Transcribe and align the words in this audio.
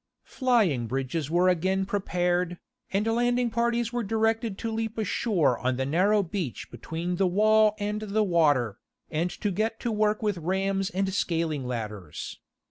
Flying 0.25 0.87
bridges 0.87 1.29
were 1.29 1.47
again 1.47 1.85
prepared, 1.85 2.57
and 2.91 3.05
landing 3.05 3.51
parties 3.51 3.93
were 3.93 4.01
directed 4.01 4.57
to 4.57 4.71
leap 4.71 4.97
ashore 4.97 5.59
on 5.59 5.75
the 5.77 5.85
narrow 5.85 6.23
beach 6.23 6.71
between 6.71 7.17
the 7.17 7.27
wall 7.27 7.75
and 7.77 8.01
the 8.01 8.23
water, 8.23 8.79
and 9.11 9.37
get 9.53 9.79
to 9.81 9.91
work 9.91 10.23
with 10.23 10.39
rams 10.39 10.89
and 10.89 11.13
scaling 11.13 11.67
ladders. 11.67 12.39